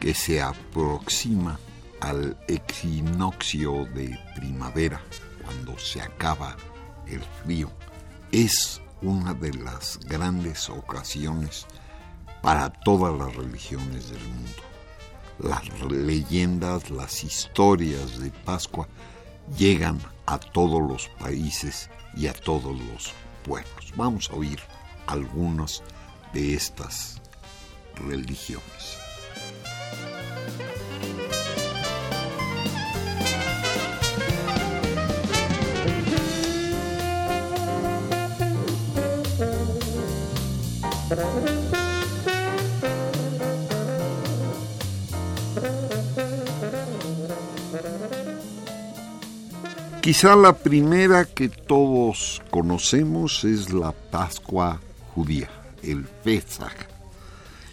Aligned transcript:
que 0.00 0.14
se 0.14 0.40
aproxima 0.40 1.60
al 2.00 2.36
equinoccio 2.48 3.84
de 3.94 4.18
primavera, 4.34 5.00
cuando 5.44 5.78
se 5.78 6.00
acaba 6.00 6.56
el 7.06 7.20
frío, 7.42 7.70
es 8.32 8.80
una 9.02 9.34
de 9.34 9.52
las 9.52 9.98
grandes 10.00 10.70
ocasiones 10.70 11.66
para 12.42 12.70
todas 12.70 13.16
las 13.18 13.34
religiones 13.36 14.10
del 14.10 14.22
mundo. 14.24 14.62
Las 15.38 15.68
leyendas, 15.90 16.90
las 16.90 17.22
historias 17.22 18.18
de 18.18 18.30
Pascua 18.30 18.88
llegan 19.56 20.00
a 20.26 20.38
todos 20.38 20.80
los 20.80 21.08
países 21.18 21.90
y 22.16 22.26
a 22.26 22.32
todos 22.32 22.78
los 22.92 23.12
pueblos. 23.44 23.92
Vamos 23.96 24.30
a 24.30 24.34
oír 24.34 24.60
algunas 25.06 25.82
de 26.32 26.54
estas 26.54 27.20
religiones. 27.96 28.99
Quizá 50.00 50.36
la 50.36 50.52
primera 50.52 51.24
que 51.24 51.48
todos 51.48 52.40
conocemos 52.50 53.42
es 53.42 53.72
la 53.72 53.90
Pascua 53.90 54.80
judía, 55.12 55.50
el 55.82 56.04
Pesach. 56.04 56.88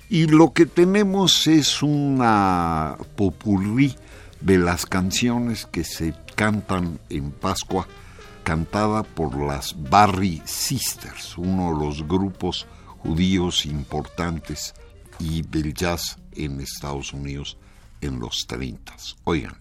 Y 0.09 0.25
lo 0.25 0.52
que 0.53 0.65
tenemos 0.65 1.45
es 1.45 1.83
una 1.83 2.97
popurrí 3.15 3.95
de 4.42 4.58
las 4.58 4.87
canciones 4.87 5.67
que 5.67 5.83
se 5.83 6.15
cantan 6.36 6.99
en 7.09 7.30
Pascua, 7.31 7.87
cantada 8.43 9.03
por 9.03 9.37
las 9.37 9.76
Barry 9.89 10.42
Sisters, 10.45 11.37
uno 11.37 11.73
de 11.73 11.86
los 11.86 12.08
grupos 12.08 12.65
judíos 12.97 13.65
importantes 13.65 14.73
y 15.19 15.41
del 15.41 15.73
jazz 15.73 16.17
en 16.33 16.61
Estados 16.61 17.13
Unidos 17.13 17.58
en 18.02 18.19
los 18.19 18.45
30. 18.47 18.95
Oigan. 19.23 19.58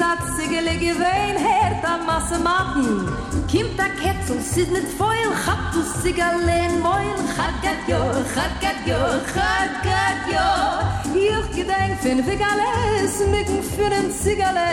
gesagt, 0.00 0.22
sie 0.36 0.94
wein 0.98 1.36
her 1.36 1.72
da 1.82 1.98
masse 2.06 2.38
machen. 2.38 3.06
Kimt 3.48 3.78
da 3.78 3.84
Ketz 4.00 4.30
und 4.30 4.42
sit 4.42 4.72
nit 4.72 4.88
feul, 4.96 5.30
hab 5.46 5.72
du 5.72 5.82
sie 6.00 6.14
moil 6.14 6.70
moin, 6.80 7.18
hat 7.36 7.56
gat 7.62 7.80
jo, 7.86 8.00
hat 8.36 8.54
gat 8.62 8.80
jo, 8.86 9.00
hat 9.36 9.74
gat 9.88 10.20
jo. 10.34 10.48
Ich 11.14 11.56
gedenk 11.56 12.00
fin 12.00 12.24
figale, 12.24 12.70
mit 13.30 13.48
für 13.74 13.90
den 13.90 14.10
Zigale. 14.10 14.68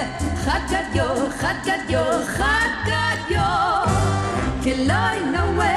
Hat 0.46 0.64
gat 0.72 0.90
jo, 0.94 1.08
hat 1.42 1.60
gat 1.66 1.84
jo, 1.90 2.06
hat 2.40 2.74
gat 2.90 3.22
jo. 3.34 3.50
Kelai 4.64 5.20
no 5.34 5.44
we, 5.60 5.76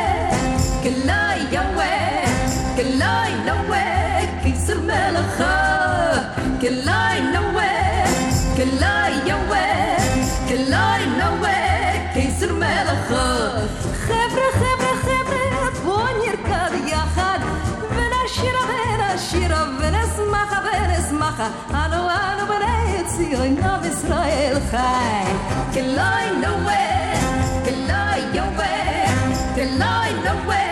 kelai 0.85 1.39
yo 1.55 1.63
we, 1.79 1.93
kelai 2.77 3.33
no 3.47 3.57
we, 3.71 3.85
kisemelach. 4.43 5.39
Kelai 6.61 7.17
no 7.33 7.43
we. 7.57 7.60
كلا 8.61 9.07
يويك 9.09 10.29
كلا 10.49 10.97
ينويك 10.97 12.13
كيسر 12.15 12.53
ملخا 12.53 13.69
خبرة 14.07 14.51
خبرة 14.61 14.95
خبرة 15.03 15.73
بون 15.85 16.17
يركض 16.27 16.89
يا 16.89 17.03
خاد 17.17 17.41
بنا 17.91 18.23
شيرة 18.35 18.63
بنا 18.69 19.17
شيرة 19.17 19.65
بنا 19.65 20.03
سماخة 20.17 20.61
بنا 20.61 21.01
سماخة. 21.11 21.51
أنا 21.71 22.01
وأنا 22.01 22.45
بنيت 22.45 23.09
صيغنا 23.09 23.79
بإسرائيل 23.83 24.55
خاي. 24.73 25.25
كلاي 25.75 26.29
ينويك 26.29 27.65
كلا 27.67 28.17
يويك 28.35 29.37
كلا 29.57 30.07
ينويك 30.07 30.70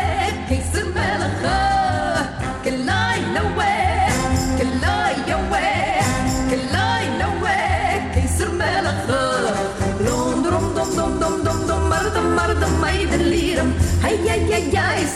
jij 14.71 15.07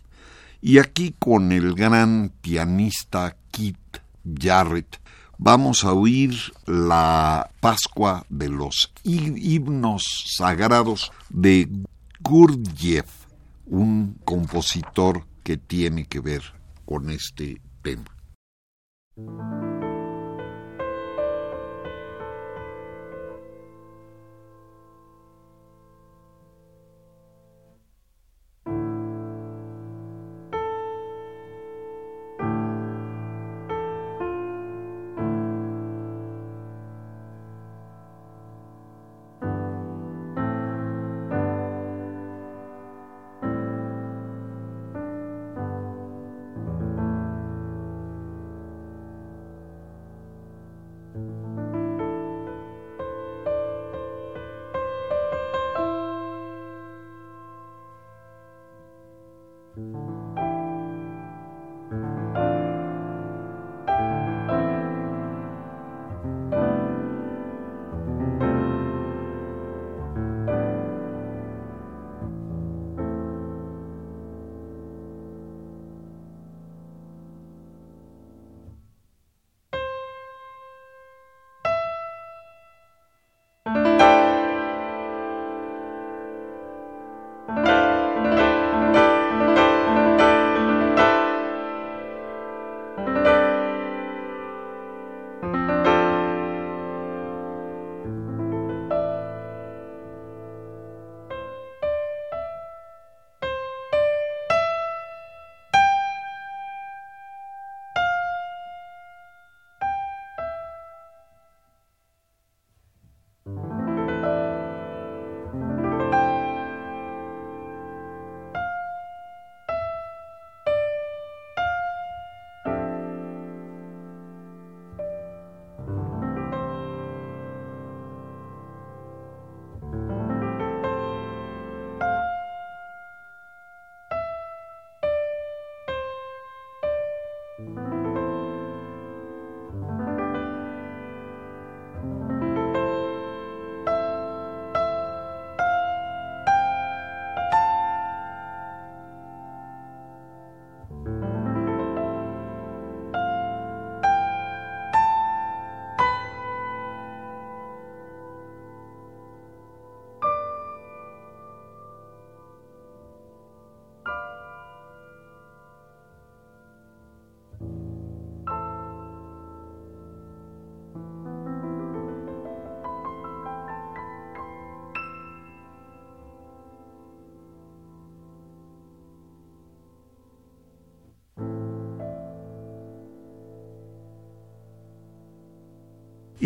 Y 0.62 0.78
aquí 0.78 1.14
con 1.18 1.52
el 1.52 1.74
gran 1.74 2.32
pianista 2.40 3.36
Kit 3.50 3.76
Jarrett 4.24 4.98
vamos 5.38 5.84
a 5.84 5.92
oír 5.92 6.34
la 6.66 7.50
Pascua 7.60 8.24
de 8.30 8.48
los 8.48 8.92
himnos 9.04 10.04
sagrados 10.36 11.12
de 11.28 11.68
Gurdjieff, 12.20 13.26
un 13.66 14.18
compositor 14.24 15.26
que 15.42 15.58
tiene 15.58 16.06
que 16.06 16.20
ver 16.20 16.42
con 16.86 17.10
este 17.10 17.60
tema. 17.82 18.06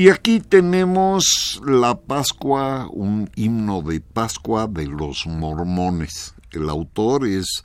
Y 0.00 0.08
aquí 0.08 0.40
tenemos 0.40 1.60
la 1.62 1.94
Pascua, 1.94 2.88
un 2.90 3.28
himno 3.36 3.82
de 3.82 4.00
Pascua 4.00 4.66
de 4.66 4.86
los 4.86 5.26
mormones. 5.26 6.34
El 6.52 6.70
autor 6.70 7.26
es 7.26 7.62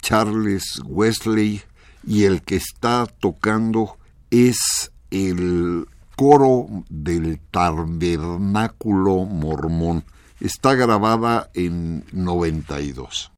Charles 0.00 0.80
Wesley 0.84 1.62
y 2.06 2.26
el 2.26 2.42
que 2.42 2.54
está 2.54 3.06
tocando 3.18 3.98
es 4.30 4.92
el 5.10 5.88
coro 6.14 6.84
del 6.88 7.40
tabernáculo 7.50 9.24
mormón. 9.24 10.04
Está 10.38 10.76
grabada 10.76 11.50
en 11.54 12.04
92. 12.12 13.33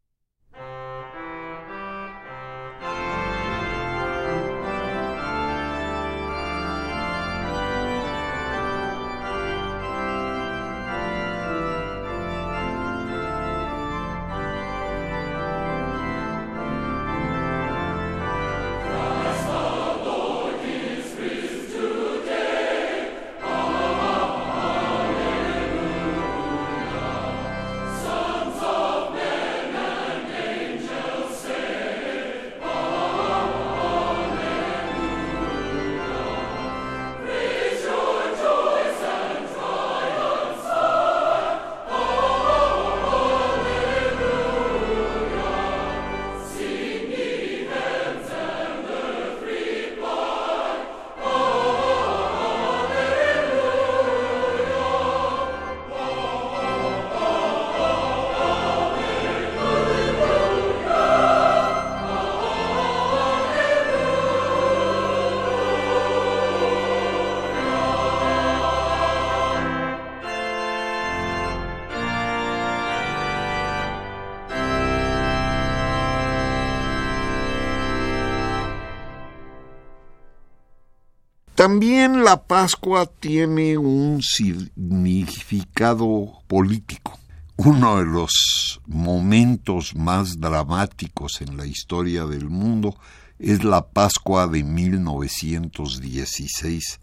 También 81.67 82.23
la 82.23 82.45
Pascua 82.45 83.07
tiene 83.07 83.77
un 83.77 84.23
significado 84.23 86.35
político. 86.47 87.19
Uno 87.57 87.99
de 87.99 88.05
los 88.05 88.81
momentos 88.87 89.97
más 89.97 90.39
dramáticos 90.39 91.41
en 91.41 91.57
la 91.57 91.67
historia 91.67 92.25
del 92.25 92.49
mundo 92.49 92.95
es 93.41 93.65
la 93.65 93.85
Pascua 93.85 94.47
de 94.47 94.63
1916, 94.63 97.01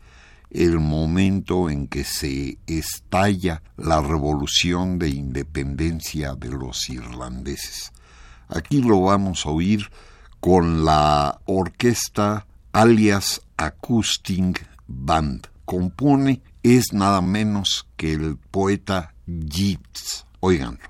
el 0.49 0.79
momento 0.79 1.69
en 1.69 1.89
que 1.89 2.05
se 2.05 2.57
estalla 2.65 3.61
la 3.75 3.99
revolución 3.99 4.97
de 4.97 5.09
independencia 5.09 6.35
de 6.35 6.51
los 6.51 6.89
irlandeses. 6.89 7.91
Aquí 8.47 8.81
lo 8.81 9.01
vamos 9.01 9.45
a 9.45 9.49
oír 9.49 9.91
con 10.39 10.85
la 10.85 11.41
orquesta 11.43 12.47
alias 12.71 13.41
Acoustic 13.57 14.65
Band. 14.87 15.47
Compone 15.65 16.41
es 16.63 16.93
nada 16.93 17.21
menos 17.21 17.85
que 17.97 18.13
el 18.13 18.37
poeta 18.51 19.13
Yeats. 19.25 20.25
Oiganlo. 20.41 20.89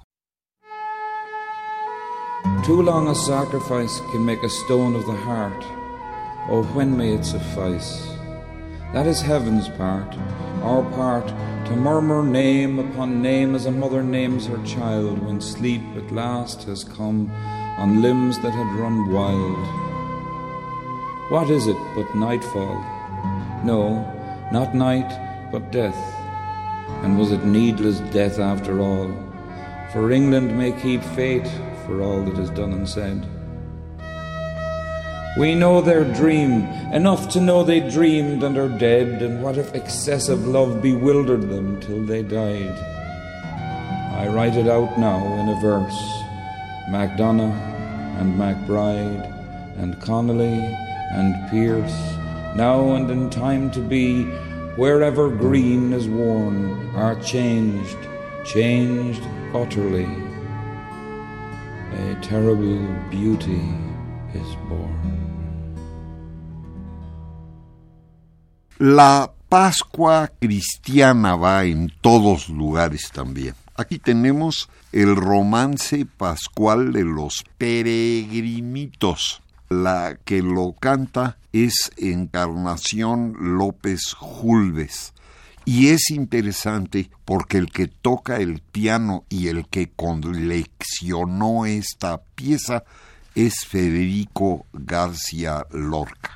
Too 2.63 2.81
long 2.81 3.07
a 3.07 3.15
sacrifice 3.15 3.99
can 4.11 4.25
make 4.25 4.43
a 4.43 4.49
stone 4.49 4.95
of 4.95 5.05
the 5.05 5.15
heart. 5.15 5.63
Oh, 6.49 6.63
when 6.73 6.97
may 6.97 7.13
it 7.13 7.23
suffice? 7.25 8.05
That 8.93 9.07
is 9.07 9.21
heaven's 9.21 9.69
part, 9.69 10.15
our 10.61 10.83
part, 10.91 11.27
to 11.65 11.75
murmur 11.75 12.21
name 12.21 12.79
upon 12.79 13.21
name 13.21 13.55
as 13.55 13.65
a 13.65 13.71
mother 13.71 14.03
names 14.03 14.45
her 14.47 14.61
child 14.63 15.19
when 15.25 15.41
sleep 15.41 15.81
at 15.95 16.11
last 16.11 16.63
has 16.63 16.83
come 16.83 17.31
on 17.77 18.01
limbs 18.01 18.37
that 18.41 18.51
had 18.51 18.79
run 18.79 19.11
wild. 19.11 19.92
What 21.33 21.49
is 21.49 21.65
it 21.65 21.77
but 21.95 22.13
nightfall? 22.13 22.77
No, 23.63 24.05
not 24.51 24.75
night, 24.75 25.49
but 25.51 25.71
death. 25.71 25.97
And 27.01 27.17
was 27.17 27.31
it 27.31 27.43
needless 27.43 28.01
death 28.13 28.37
after 28.37 28.79
all? 28.79 29.11
For 29.91 30.11
England 30.11 30.55
may 30.55 30.73
keep 30.73 31.01
fate 31.01 31.47
for 31.87 32.03
all 32.03 32.23
that 32.25 32.37
is 32.37 32.51
done 32.51 32.73
and 32.73 32.87
said. 32.87 33.27
We 35.35 35.55
know 35.55 35.81
their 35.81 36.03
dream, 36.13 36.65
enough 36.93 37.29
to 37.29 37.41
know 37.41 37.63
they 37.63 37.79
dreamed 37.79 38.43
and 38.43 38.55
are 38.55 38.77
dead, 38.77 39.23
and 39.23 39.41
what 39.41 39.57
if 39.57 39.73
excessive 39.73 40.45
love 40.45 40.83
bewildered 40.83 41.49
them 41.49 41.81
till 41.81 42.05
they 42.05 42.21
died? 42.21 42.77
I 44.21 44.27
write 44.27 44.55
it 44.55 44.67
out 44.67 44.99
now 44.99 45.17
in 45.39 45.49
a 45.49 45.59
verse 45.59 45.99
MacDonough 46.91 47.57
and 48.19 48.37
MacBride 48.37 49.79
and 49.79 49.99
Connolly 49.99 50.77
and 51.13 51.49
Pierce, 51.49 51.93
now 52.55 52.95
and 52.95 53.09
in 53.09 53.29
time 53.29 53.69
to 53.71 53.79
be, 53.79 54.23
wherever 54.75 55.29
green 55.29 55.93
is 55.93 56.07
worn, 56.07 56.89
are 56.95 57.15
changed, 57.21 57.97
changed 58.43 59.21
utterly. 59.53 60.09
A 61.93 62.15
terrible 62.21 62.81
beauty 63.11 63.61
is 64.33 64.55
born. 64.67 65.23
La 68.79 69.29
Pascua 69.47 70.31
cristiana 70.41 71.35
va 71.35 71.63
en 71.65 71.91
todos 72.01 72.49
lugares 72.49 73.11
también. 73.11 73.53
Aquí 73.75 73.99
tenemos 73.99 74.67
el 74.91 75.15
romance 75.15 76.07
pascual 76.17 76.91
de 76.91 77.03
los 77.03 77.43
peregrinitos. 77.59 79.42
La 79.81 80.19
que 80.23 80.43
lo 80.43 80.73
canta 80.73 81.37
es 81.51 81.91
Encarnación 81.97 83.35
López 83.57 84.13
Julves. 84.13 85.13
Y 85.65 85.87
es 85.87 86.11
interesante 86.11 87.09
porque 87.25 87.57
el 87.57 87.71
que 87.71 87.87
toca 87.87 88.37
el 88.37 88.61
piano 88.61 89.25
y 89.29 89.47
el 89.47 89.67
que 89.67 89.89
coleccionó 89.89 91.65
esta 91.65 92.21
pieza 92.35 92.83
es 93.33 93.65
Federico 93.65 94.67
García 94.73 95.65
Lorca. 95.71 96.35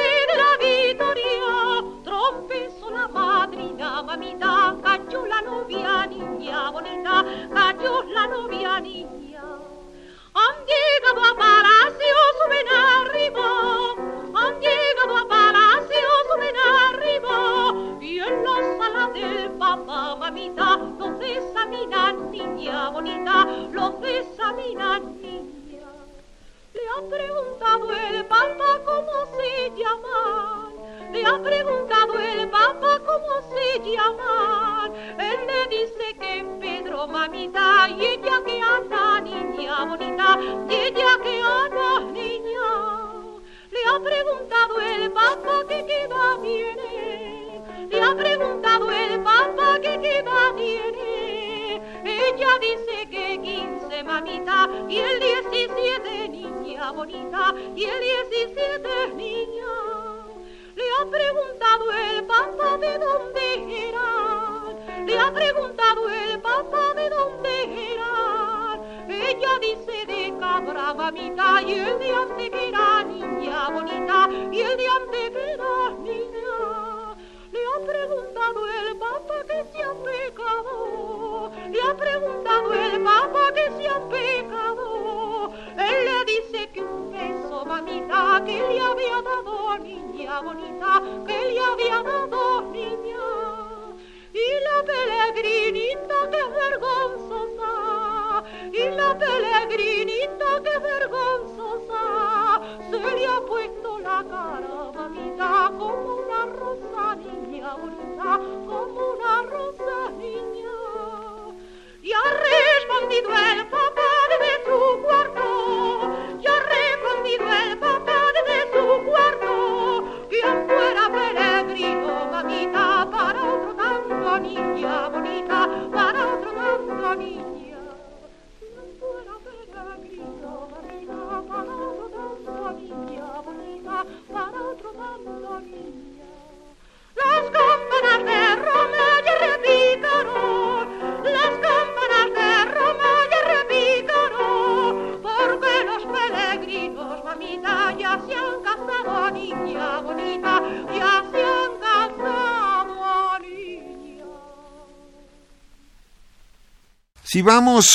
Si 157.31 157.41
vamos 157.41 157.87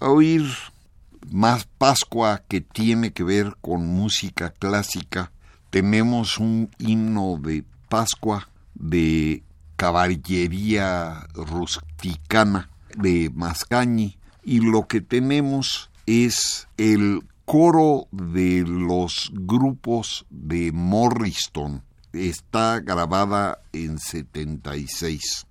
a 0.00 0.10
oír 0.10 0.44
más 1.30 1.64
Pascua 1.78 2.42
que 2.46 2.60
tiene 2.60 3.10
que 3.10 3.24
ver 3.24 3.56
con 3.62 3.86
música 3.86 4.50
clásica, 4.50 5.32
tenemos 5.70 6.36
un 6.36 6.68
himno 6.76 7.38
de 7.40 7.64
Pascua 7.88 8.50
de 8.74 9.42
caballería 9.76 11.26
rusticana 11.32 12.68
de 12.98 13.30
Mascañi 13.34 14.18
y 14.44 14.60
lo 14.60 14.86
que 14.86 15.00
tenemos 15.00 15.88
es 16.04 16.68
el 16.76 17.22
coro 17.46 18.08
de 18.10 18.64
los 18.68 19.30
grupos 19.32 20.26
de 20.28 20.70
Morriston. 20.70 21.82
Está 22.12 22.80
grabada 22.80 23.62
en 23.72 23.98
76. 23.98 25.46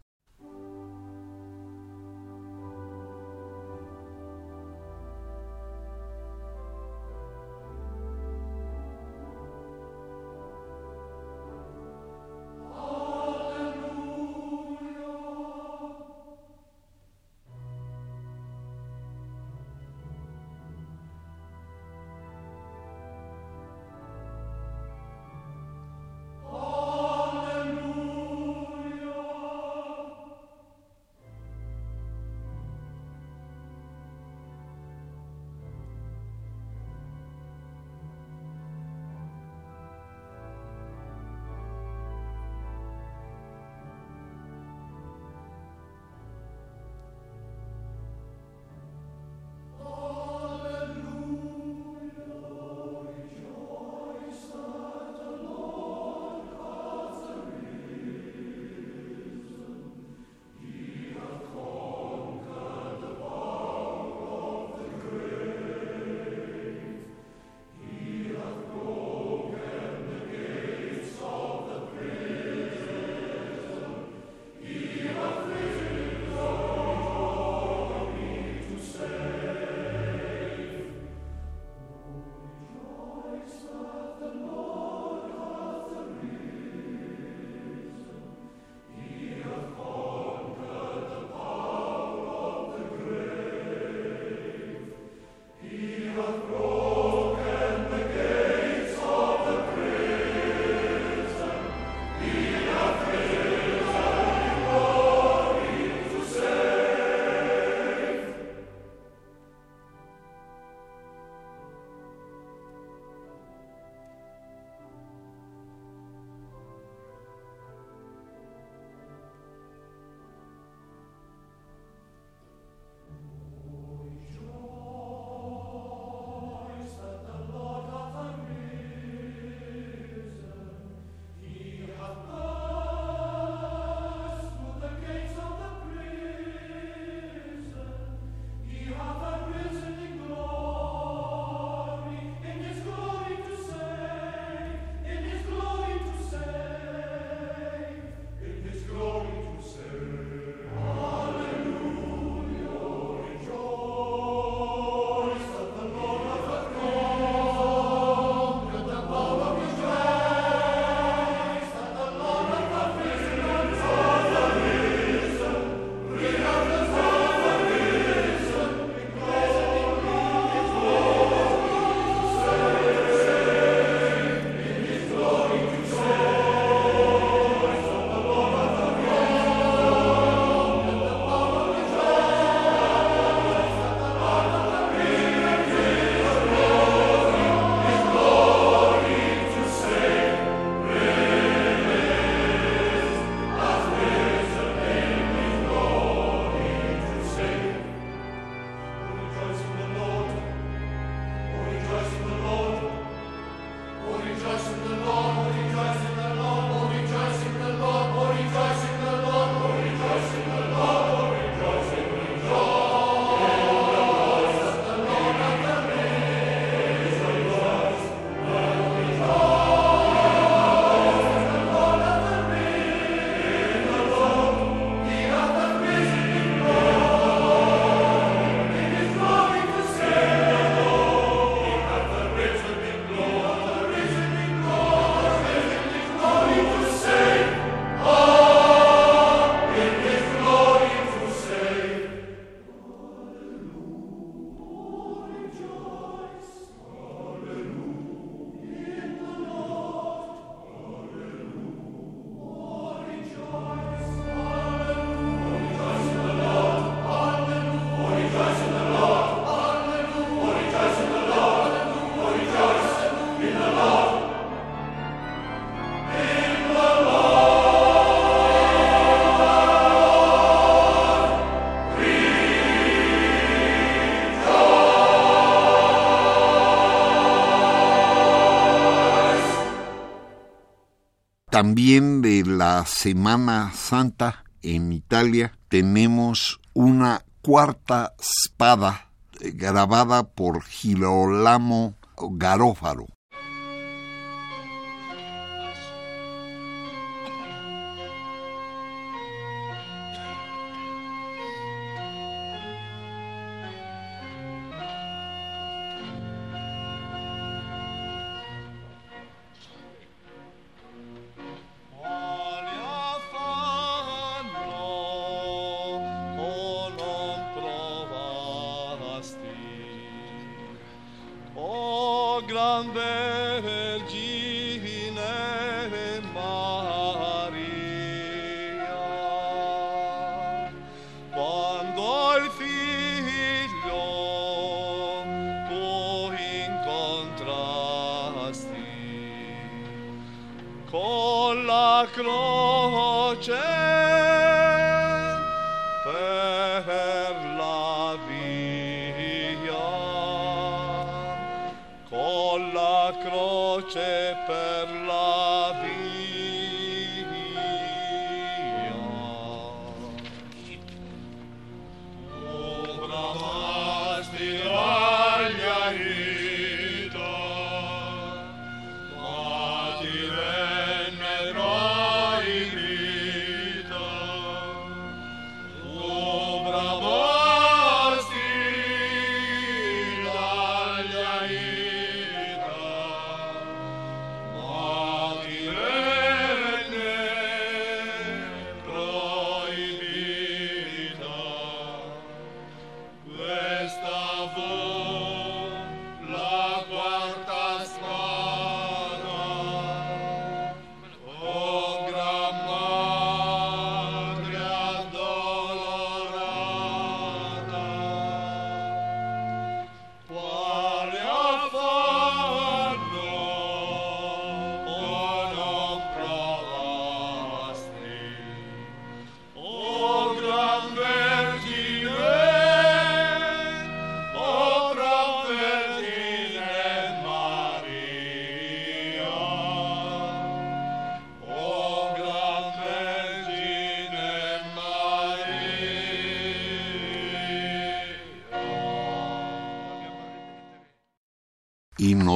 También 281.59 282.21
de 282.21 282.45
la 282.45 282.85
Semana 282.85 283.73
Santa 283.75 284.45
en 284.61 284.93
Italia 284.93 285.51
tenemos 285.67 286.61
una 286.73 287.25
cuarta 287.41 288.13
espada 288.17 289.09
eh, 289.41 289.51
grabada 289.51 290.23
por 290.23 290.63
Girolamo 290.63 291.95
Garófaro. 292.17 293.07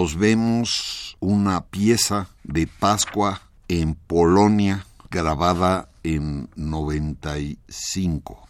Nos 0.03 0.17
vemos 0.17 1.15
una 1.21 1.63
pieza 1.63 2.27
de 2.43 2.67
Pascua 2.67 3.41
en 3.69 3.95
Polonia 3.95 4.85
grabada 5.09 5.87
en 6.03 6.49
95. 6.57 8.42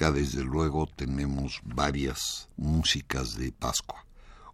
Desde 0.00 0.44
luego, 0.44 0.86
tenemos 0.86 1.60
varias 1.64 2.48
músicas 2.56 3.36
de 3.36 3.50
Pascua. 3.50 4.04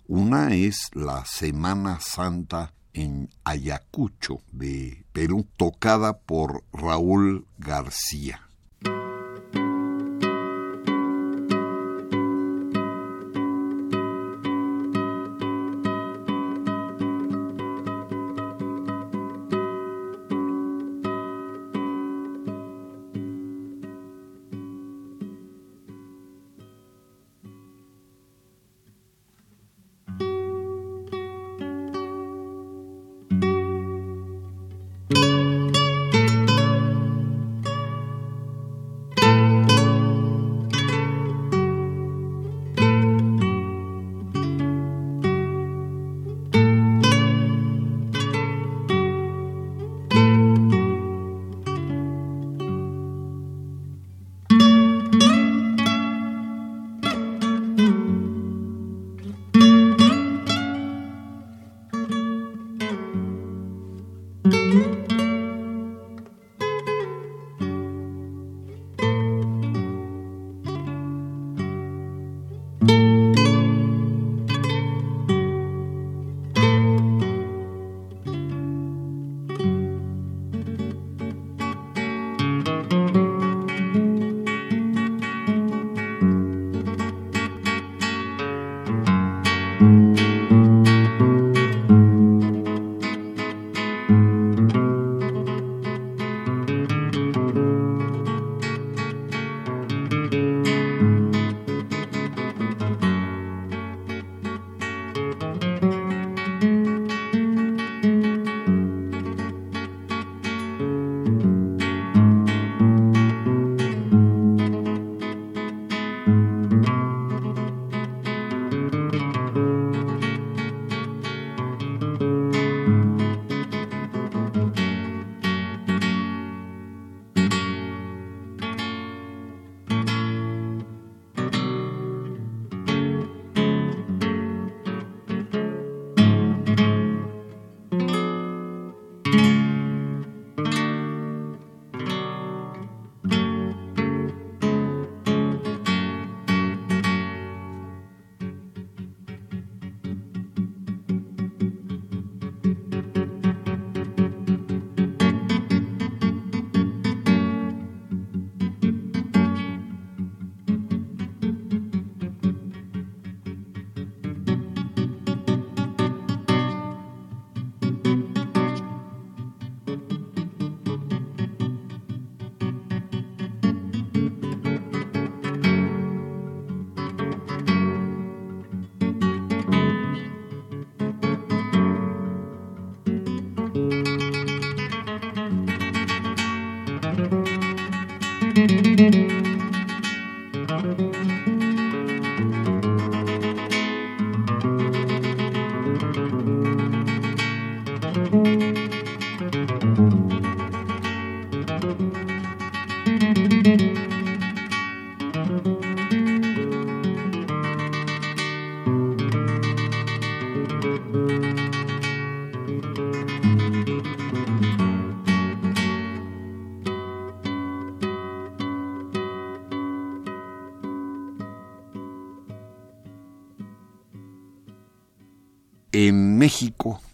Una 0.07 0.55
es 0.55 0.89
la 0.95 1.25
Semana 1.25 1.99
Santa 2.01 2.73
en 2.93 3.29
Ayacucho, 3.43 4.41
de 4.53 5.05
Perú, 5.13 5.47
tocada 5.57 6.19
por 6.19 6.63
Raúl 6.73 7.47
García. 7.59 8.49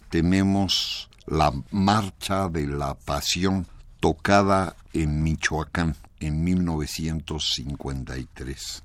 Tenemos 0.09 1.09
la 1.25 1.53
Marcha 1.71 2.49
de 2.49 2.67
la 2.67 2.95
Pasión 2.95 3.65
tocada 3.99 4.75
en 4.93 5.23
Michoacán 5.23 5.95
en 6.19 6.43
1953. 6.43 8.83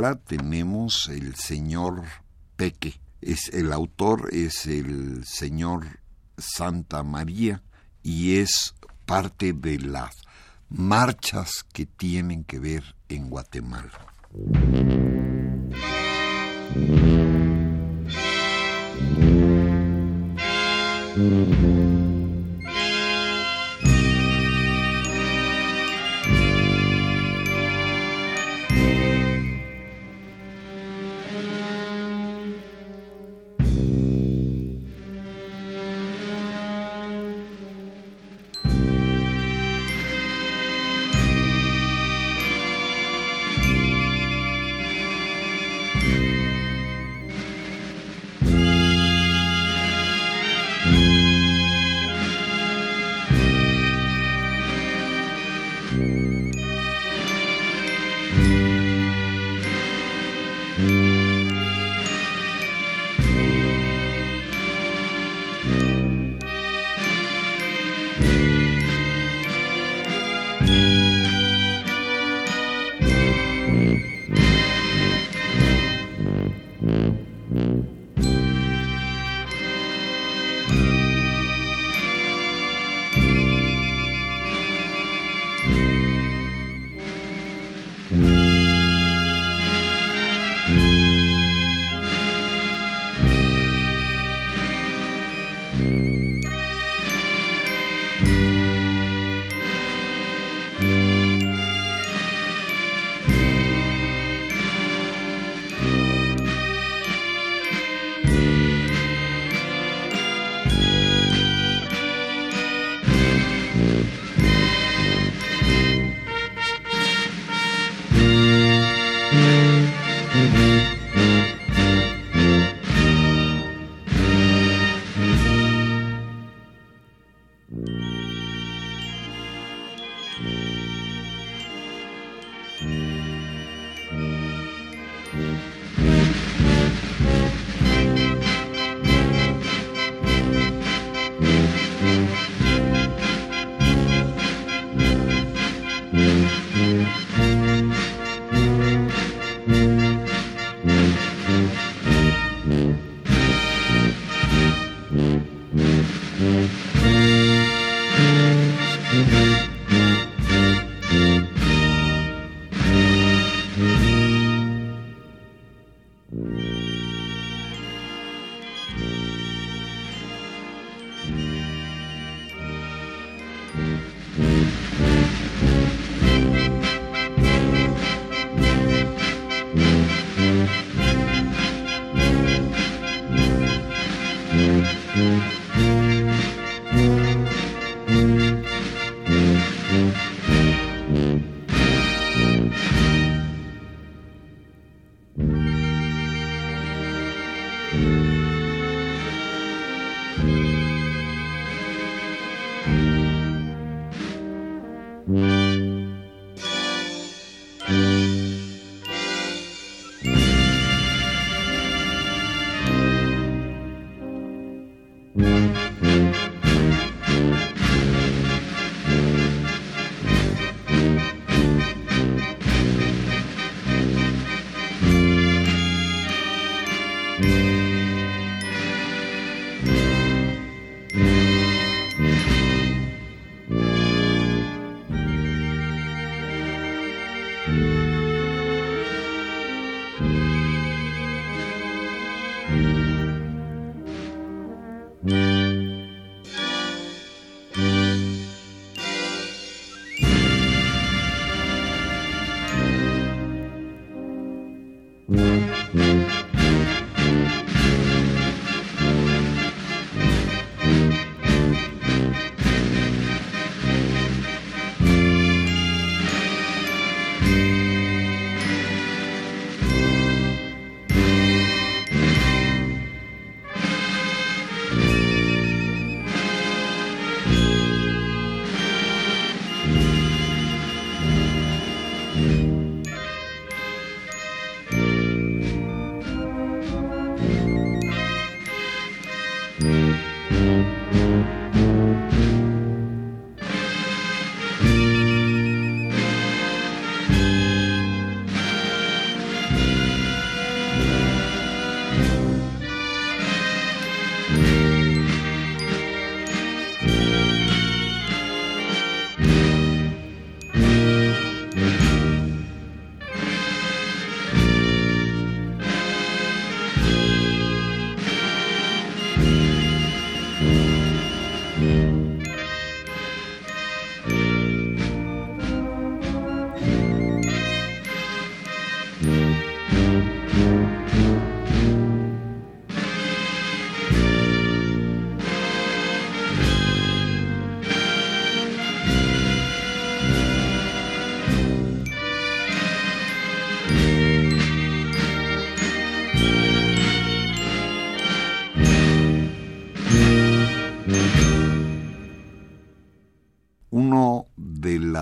Tenemos 0.00 1.08
el 1.10 1.34
señor 1.34 2.04
Peque. 2.56 3.00
Es, 3.20 3.50
el 3.52 3.70
autor 3.70 4.30
es 4.32 4.64
el 4.66 5.26
señor 5.26 6.00
Santa 6.38 7.02
María 7.02 7.62
y 8.02 8.36
es 8.36 8.74
parte 9.04 9.52
de 9.52 9.78
las 9.78 10.16
marchas 10.70 11.66
que 11.70 11.84
tienen 11.84 12.44
que 12.44 12.58
ver 12.58 12.96
en 13.10 13.28
Guatemala. 13.28 13.92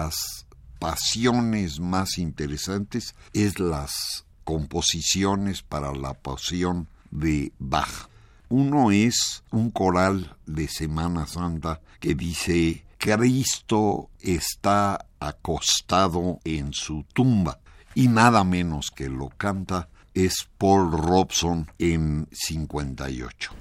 Las 0.09 0.47
pasiones 0.79 1.81
más 1.81 2.17
interesantes 2.17 3.15
es 3.35 3.61
las 3.61 4.25
composiciones 4.45 5.61
para 5.61 5.93
la 5.93 6.15
pasión 6.15 6.89
de 7.11 7.53
Bach. 7.59 8.09
Uno 8.49 8.91
es 8.91 9.45
un 9.51 9.71
coral 9.71 10.35
de 10.47 10.67
Semana 10.67 11.27
Santa 11.27 11.83
que 12.01 12.15
dice 12.15 12.87
Cristo 12.97 14.09
está 14.21 15.05
acostado 15.21 16.41
en 16.45 16.73
su 16.73 17.05
tumba 17.13 17.59
y 17.95 18.09
nada 18.09 18.45
menos 18.45 18.91
que 18.91 19.11
lo 19.11 19.29
canta 19.29 19.91
es 20.15 20.49
Paul 20.57 20.91
Robson 20.91 21.71
en 21.79 22.27
58. 22.33 23.53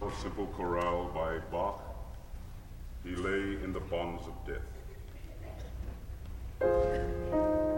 A 0.00 0.22
simple 0.22 0.48
chorale 0.56 1.08
by 1.14 1.38
Bach. 1.52 1.80
He 3.04 3.14
lay 3.14 3.62
in 3.62 3.72
the 3.72 3.80
bonds 3.88 4.26
of 4.26 4.34
death. 4.44 4.67
何? 6.60 7.77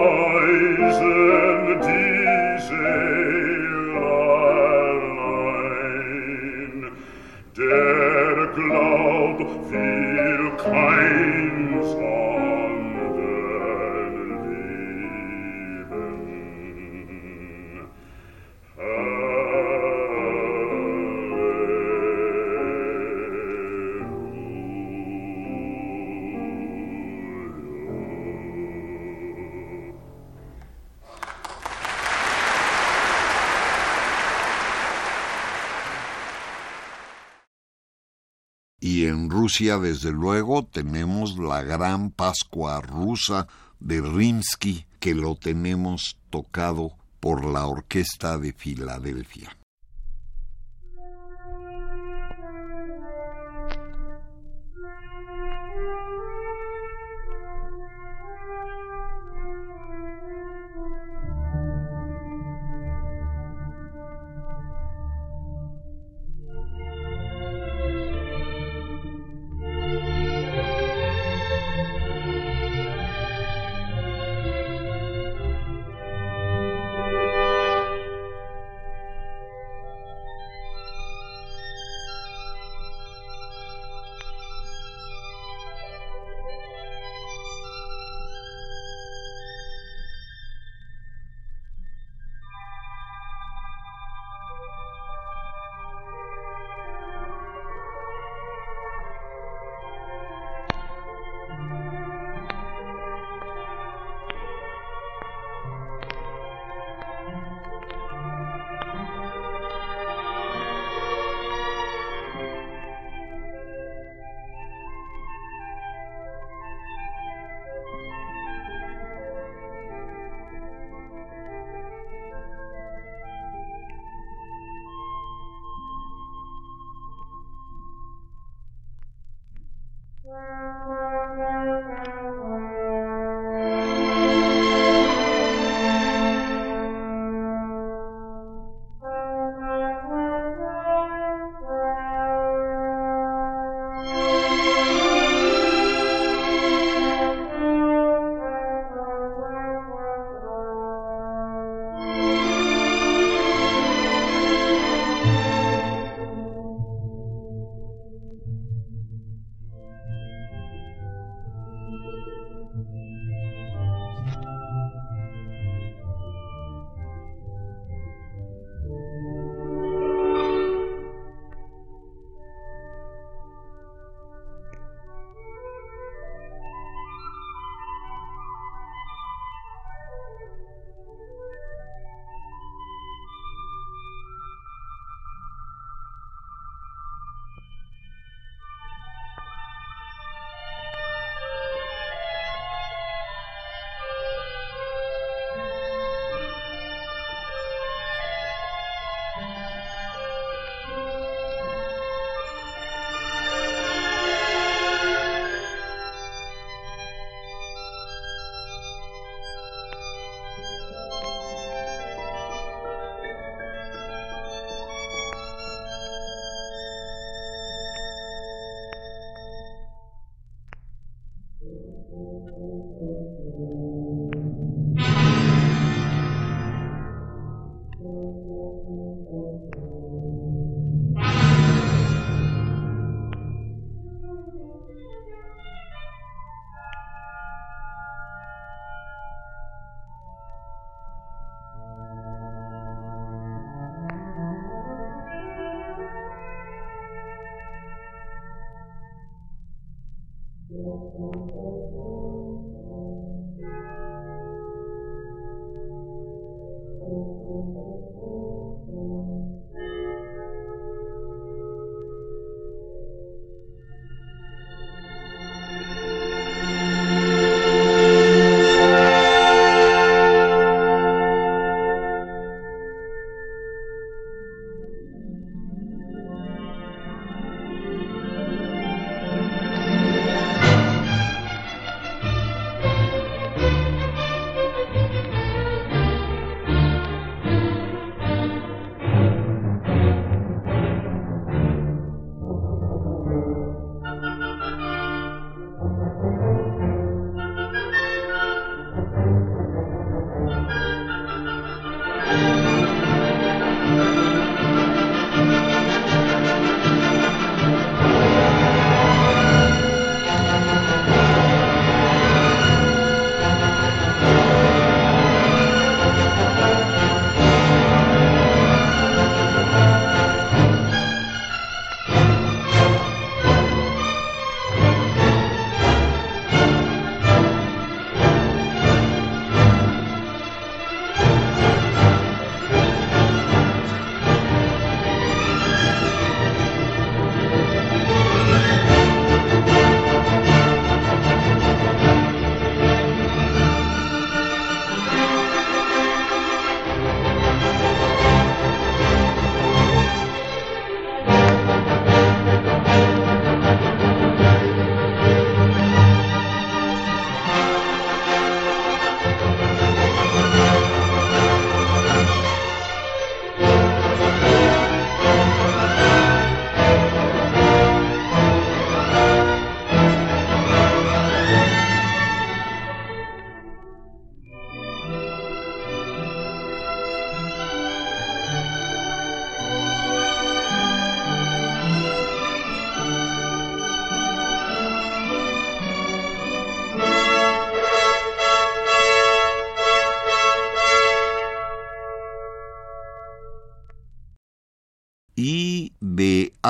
Rusia, 39.51 39.79
desde 39.79 40.13
luego, 40.13 40.63
tenemos 40.63 41.37
la 41.37 41.61
gran 41.61 42.09
Pascua 42.09 42.79
rusa 42.79 43.47
de 43.81 43.99
Rimsky, 43.99 44.85
que 45.01 45.13
lo 45.13 45.35
tenemos 45.35 46.17
tocado 46.29 46.93
por 47.19 47.43
la 47.43 47.65
Orquesta 47.65 48.37
de 48.37 48.53
Filadelfia. 48.53 49.57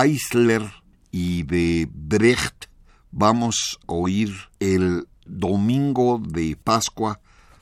Eisler 0.02 0.64
y 1.12 1.44
de 1.44 1.88
Brecht 1.94 2.66
vamos 3.12 3.78
a 3.88 3.94
oír 3.94 4.34
el 4.60 5.08
Domingo 5.28 6.20
de 6.20 6.58
Pascua 6.64 7.20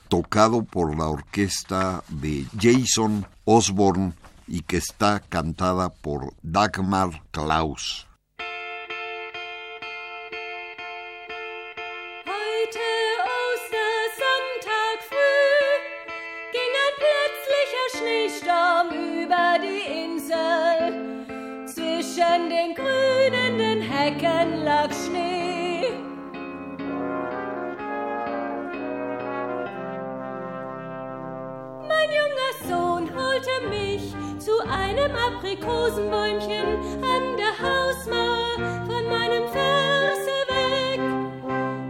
tocado 0.08 0.62
por 0.62 0.96
la 0.96 1.08
orquesta 1.08 2.02
de 2.08 2.46
Jason 2.58 3.26
Osborne 3.44 4.14
y 4.46 4.62
que 4.62 4.78
está 4.78 5.20
cantada 5.20 5.90
por 5.90 6.32
Dagmar 6.42 7.22
Klaus. 7.30 8.06
Flecken 24.10 24.64
lag 24.64 24.90
Schnee. 24.92 25.92
Mein 31.88 32.10
junger 32.18 32.52
Sohn 32.68 33.08
holte 33.14 33.54
mich 33.68 34.14
zu 34.38 34.52
einem 34.68 35.12
Aprikosenbäumchen 35.14 36.68
an 37.02 37.36
der 37.36 37.54
Hausmauer 37.60 38.56
von 38.86 39.04
meinem 39.08 39.46
Verse 39.48 40.36
weg, 40.48 41.00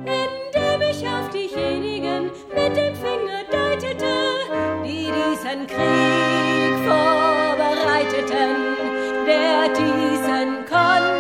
indem 0.05 0.81
ich 0.91 1.07
auf 1.07 1.31
diejenigen 1.31 2.31
mit 2.55 2.77
dem 2.77 2.95
Finger 2.97 3.45
deutete, 3.51 4.15
die 4.85 5.11
diesen 5.11 5.67
Krieg 5.67 6.75
vorbereiteten, 6.85 8.51
der 9.27 9.69
diesen 9.69 10.67
Konflikt 10.67 11.20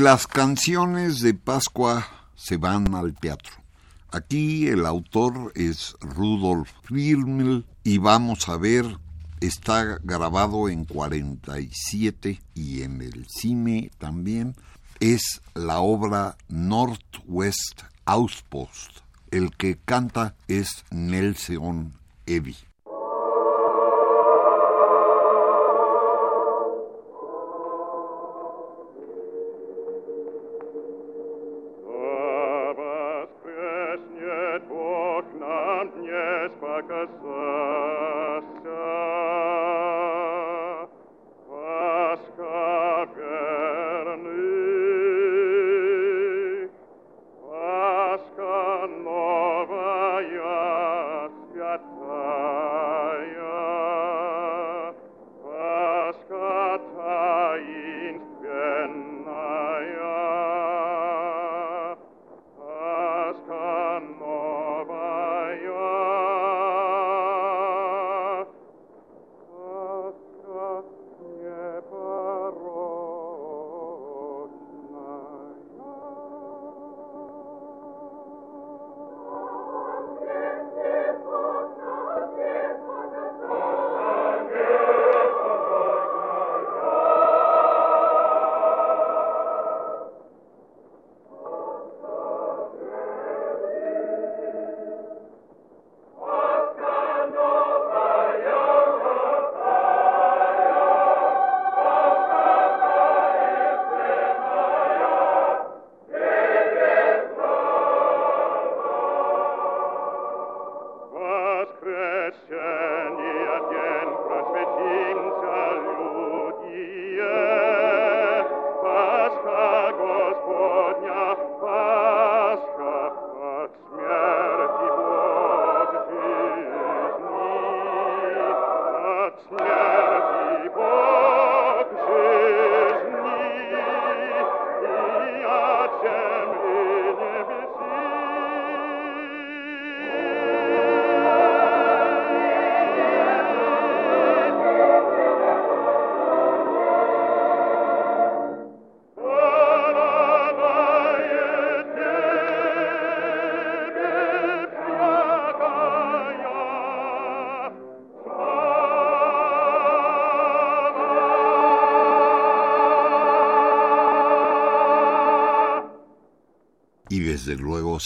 las 0.00 0.26
canciones 0.26 1.20
de 1.20 1.34
Pascua 1.34 2.08
se 2.34 2.56
van 2.56 2.94
al 2.94 3.14
teatro. 3.14 3.52
Aquí 4.10 4.66
el 4.66 4.86
autor 4.86 5.52
es 5.54 5.94
Rudolf 6.00 6.70
Firmel 6.84 7.66
y 7.84 7.98
vamos 7.98 8.48
a 8.48 8.56
ver, 8.56 8.96
está 9.40 9.98
grabado 10.02 10.70
en 10.70 10.86
47 10.86 12.40
y 12.54 12.80
en 12.80 13.02
el 13.02 13.26
cine 13.28 13.90
también, 13.98 14.56
es 15.00 15.42
la 15.54 15.80
obra 15.80 16.38
Northwest 16.48 17.82
Outpost. 18.06 19.00
El 19.30 19.54
que 19.54 19.76
canta 19.84 20.34
es 20.48 20.82
Nelson 20.90 21.92
Eddy. 22.24 22.56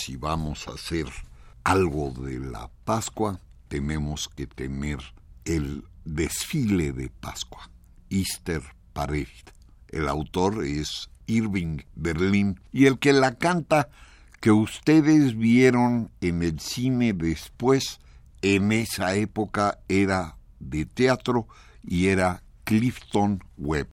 Si 0.04 0.16
vamos 0.16 0.68
a 0.68 0.72
hacer 0.72 1.06
algo 1.64 2.10
de 2.10 2.38
la 2.38 2.70
Pascua, 2.84 3.40
tenemos 3.68 4.28
que 4.28 4.46
tener 4.46 4.98
el 5.46 5.82
desfile 6.04 6.92
de 6.92 7.08
Pascua, 7.08 7.70
Easter 8.10 8.60
Parade. 8.92 9.44
El 9.88 10.06
autor 10.08 10.62
es 10.62 11.08
Irving 11.26 11.78
Berlin 11.94 12.60
y 12.70 12.84
el 12.84 12.98
que 12.98 13.14
la 13.14 13.36
canta 13.36 13.88
que 14.42 14.50
ustedes 14.50 15.38
vieron 15.38 16.10
en 16.20 16.42
el 16.42 16.60
cine 16.60 17.14
después, 17.14 17.98
en 18.42 18.72
esa 18.72 19.14
época 19.14 19.78
era 19.88 20.36
de 20.60 20.84
teatro 20.84 21.48
y 21.82 22.08
era 22.08 22.42
Clifton 22.64 23.42
Webb. 23.56 23.93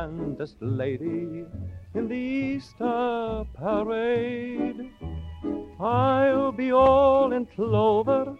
Grandest 0.00 0.56
lady 0.60 1.44
in 1.94 2.08
the 2.08 2.16
Easter 2.16 3.44
parade. 3.54 4.90
I'll 5.78 6.52
be 6.52 6.72
all 6.72 7.32
in 7.34 7.44
clover, 7.44 8.34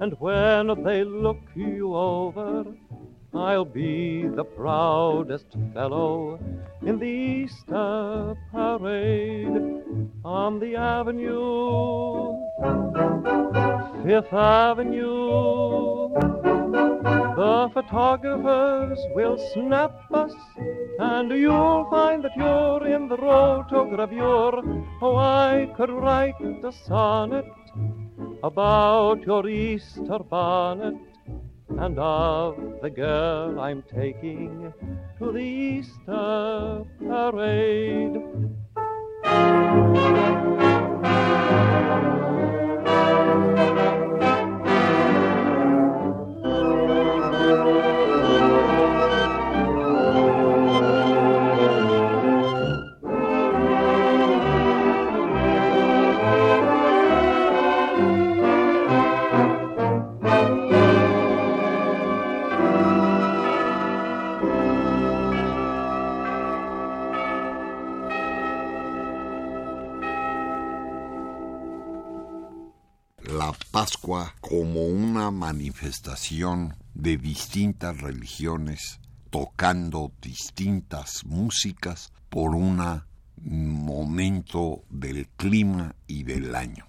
and 0.00 0.14
when 0.18 0.82
they 0.82 1.04
look 1.04 1.42
you 1.54 1.94
over, 1.94 2.64
I'll 3.32 3.64
be 3.64 4.26
the 4.26 4.42
proudest 4.42 5.46
fellow 5.74 6.40
in 6.84 6.98
the 6.98 7.06
Easter 7.06 8.34
parade 8.50 9.84
on 10.24 10.58
the 10.58 10.74
avenue, 10.74 12.34
Fifth 14.02 14.32
Avenue. 14.32 15.99
The 17.50 17.68
photographers 17.74 19.00
will 19.12 19.36
snap 19.52 19.92
us, 20.14 20.32
and 21.00 21.32
you'll 21.32 21.84
find 21.90 22.22
that 22.22 22.36
you're 22.36 22.86
in 22.86 23.08
the 23.08 23.16
rotogravure. 23.16 24.86
Oh, 25.02 25.16
I 25.16 25.68
could 25.76 25.90
write 25.90 26.40
a 26.40 26.70
sonnet 26.70 27.50
about 28.44 29.26
your 29.26 29.48
Easter 29.48 30.20
bonnet 30.20 30.94
and 31.70 31.98
of 31.98 32.56
the 32.82 32.90
girl 32.90 33.58
I'm 33.58 33.82
taking 33.82 34.72
to 35.18 35.32
the 35.32 35.40
Easter 35.40 36.84
parade. 37.00 38.16
Pascua 73.80 74.34
como 74.42 74.84
una 74.84 75.30
manifestación 75.30 76.76
de 76.92 77.16
distintas 77.16 77.98
religiones 77.98 79.00
tocando 79.30 80.12
distintas 80.20 81.24
músicas 81.24 82.12
por 82.28 82.54
un 82.54 82.76
momento 83.40 84.82
del 84.90 85.28
clima 85.28 85.94
y 86.06 86.24
del 86.24 86.54
año. 86.54 86.84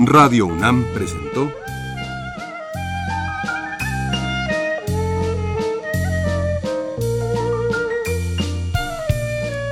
Radio 0.00 0.48
UNAM 0.48 0.84
presentó 0.92 1.50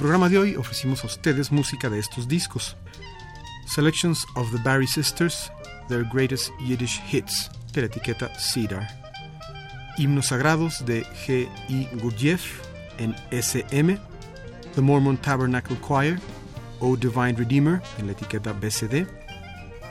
Programa 0.00 0.30
de 0.30 0.38
hoy 0.38 0.56
ofrecimos 0.56 1.04
a 1.04 1.08
ustedes 1.08 1.52
música 1.52 1.90
de 1.90 1.98
estos 1.98 2.26
discos. 2.26 2.74
Selections 3.66 4.24
of 4.34 4.50
the 4.50 4.56
Barry 4.64 4.86
Sisters, 4.86 5.52
Their 5.88 6.04
Greatest 6.10 6.50
Yiddish 6.58 7.02
Hits, 7.12 7.50
de 7.74 7.82
la 7.82 7.86
etiqueta 7.88 8.30
Cedar. 8.38 8.88
Himnos 9.98 10.28
sagrados 10.28 10.82
de 10.86 11.04
G. 11.04 11.46
I. 11.68 11.86
Gurdjieff 12.00 12.62
en 12.96 13.14
SM. 13.30 13.98
The 14.74 14.80
Mormon 14.80 15.18
Tabernacle 15.18 15.76
Choir, 15.86 16.18
O 16.80 16.96
Divine 16.96 17.34
Redeemer, 17.34 17.82
en 17.98 18.06
la 18.06 18.12
etiqueta 18.12 18.54
BCD. 18.54 19.06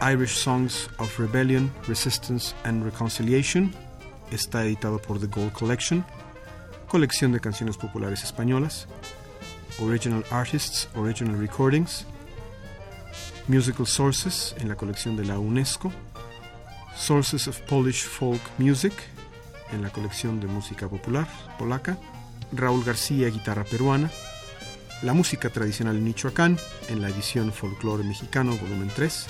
Irish 0.02 0.34
Songs 0.34 0.90
of 0.98 1.20
Rebellion, 1.20 1.72
Resistance 1.88 2.56
and 2.64 2.84
Reconciliation, 2.84 3.72
está 4.32 4.66
editado 4.66 5.00
por 5.00 5.20
The 5.20 5.28
Gold 5.28 5.54
Collection. 5.54 6.04
Colección 6.88 7.32
de 7.32 7.40
canciones 7.40 7.78
populares 7.78 8.24
españolas. 8.24 8.88
Original 9.82 10.24
Artists, 10.32 10.90
Original 10.96 11.40
Recordings, 11.40 12.06
Musical 13.48 13.88
Sources 13.88 14.56
en 14.60 14.70
la 14.70 14.76
colección 14.76 15.16
de 15.16 15.26
la 15.26 15.40
UNESCO, 15.40 15.92
Sources 16.96 17.48
of 17.48 17.60
Polish 17.62 18.06
Folk 18.06 18.42
Music 18.58 18.94
en 19.72 19.82
la 19.82 19.90
colección 19.90 20.40
de 20.40 20.48
música 20.48 20.88
popular 20.88 21.28
polaca, 21.58 21.98
Raúl 22.52 22.84
García, 22.84 23.30
guitarra 23.30 23.64
peruana, 23.64 24.10
la 25.02 25.14
música 25.14 25.50
tradicional 25.50 26.00
Michoacán 26.00 26.58
en 26.90 27.02
la 27.02 27.10
edición 27.10 27.54
Folklore 27.54 28.04
Mexicano, 28.04 28.58
volumen 28.58 28.92
3, 28.94 29.28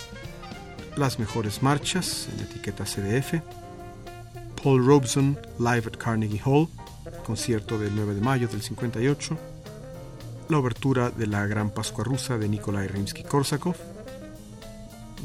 las 0.95 1.19
mejores 1.19 1.61
marchas 1.61 2.27
en 2.31 2.37
la 2.37 2.43
etiqueta 2.43 2.85
CDF, 2.85 3.41
Paul 4.63 4.85
Robeson 4.85 5.37
Live 5.59 5.83
at 5.87 5.97
Carnegie 5.97 6.41
Hall, 6.43 6.67
concierto 7.25 7.77
del 7.77 7.95
9 7.95 8.15
de 8.15 8.21
mayo 8.21 8.47
del 8.47 8.61
58, 8.61 9.37
la 10.49 10.57
obertura 10.57 11.11
de 11.11 11.27
la 11.27 11.45
Gran 11.45 11.69
Pascua 11.69 12.03
Rusa 12.03 12.37
de 12.37 12.49
Nikolai 12.49 12.87
Rimsky-Korsakov, 12.87 13.75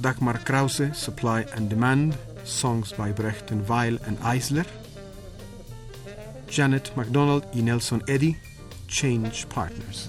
Dagmar 0.01 0.45
Krause, 0.45 0.95
Supply 0.95 1.47
and 1.57 1.71
Demand, 1.71 2.15
Songs 2.45 2.95
by 2.97 3.11
Brecht 3.13 3.51
and 3.51 3.67
Weil 3.69 3.99
and 4.07 4.19
Eisler, 4.23 4.67
Janet 6.49 6.93
MacDonald 6.97 7.45
y 7.55 7.63
Nelson 7.63 8.03
Eddy, 8.07 8.37
Change 8.87 9.47
Partners. 9.49 10.09